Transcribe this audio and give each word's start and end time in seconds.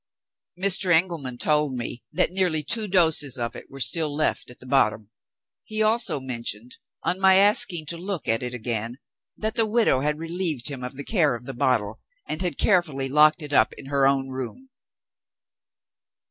Mr. 0.59 0.91
Engelman 0.91 1.37
told 1.37 1.75
me 1.75 2.01
that 2.11 2.31
nearly 2.31 2.63
two 2.63 2.87
doses 2.87 3.37
of 3.37 3.55
it 3.55 3.69
were 3.69 3.79
still 3.79 4.11
left 4.11 4.49
at 4.49 4.57
the 4.57 4.65
bottom. 4.65 5.11
He 5.63 5.83
also 5.83 6.19
mentioned, 6.19 6.77
on 7.03 7.19
my 7.19 7.35
asking 7.35 7.85
to 7.85 7.97
look 7.97 8.27
at 8.27 8.41
it 8.41 8.55
again, 8.55 8.97
that 9.37 9.53
the 9.53 9.67
widow 9.67 9.99
had 9.99 10.17
relieved 10.17 10.69
him 10.69 10.83
of 10.83 10.95
the 10.95 11.03
care 11.05 11.35
of 11.35 11.45
the 11.45 11.53
bottle, 11.53 11.99
and 12.27 12.41
had 12.41 12.57
carefully 12.57 13.09
locked 13.09 13.43
it 13.43 13.53
up 13.53 13.73
in 13.73 13.85
her 13.93 14.07
own 14.07 14.29
room. 14.29 14.71